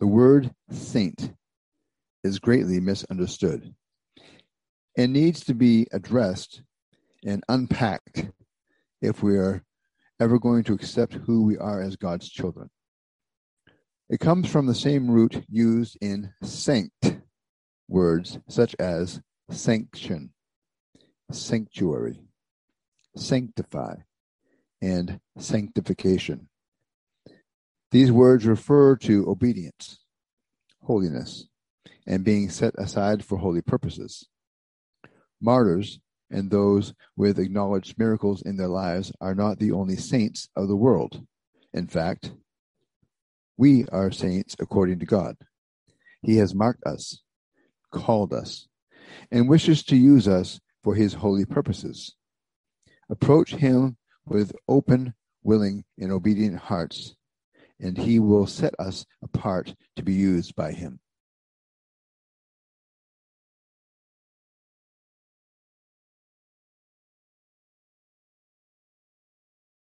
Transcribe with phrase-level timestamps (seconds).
[0.00, 1.32] The word saint
[2.24, 3.74] is greatly misunderstood
[4.96, 6.62] and needs to be addressed
[7.24, 8.28] and unpacked
[9.00, 9.62] if we are
[10.20, 12.70] ever going to accept who we are as God's children.
[14.08, 17.16] It comes from the same root used in sanct
[17.88, 20.32] words such as sanction,
[21.30, 22.20] sanctuary,
[23.16, 23.96] sanctify,
[24.82, 26.48] and sanctification.
[27.94, 30.00] These words refer to obedience,
[30.82, 31.46] holiness,
[32.08, 34.26] and being set aside for holy purposes.
[35.40, 40.66] Martyrs and those with acknowledged miracles in their lives are not the only saints of
[40.66, 41.24] the world.
[41.72, 42.32] In fact,
[43.56, 45.36] we are saints according to God.
[46.20, 47.22] He has marked us,
[47.92, 48.66] called us,
[49.30, 52.16] and wishes to use us for his holy purposes.
[53.08, 57.14] Approach him with open, willing, and obedient hearts,
[57.80, 61.00] and he will set us apart to be used by him.